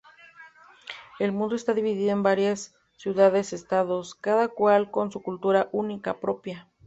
El 1.19 1.31
mundo 1.31 1.53
está 1.55 1.75
dividido 1.75 2.11
en 2.11 2.23
varias 2.23 2.73
ciudades-estados, 2.97 4.15
cada 4.15 4.47
cual 4.47 4.89
con 4.89 5.11
su 5.11 5.21
cultura 5.21 5.69
única 5.73 6.19
propia. 6.19 6.67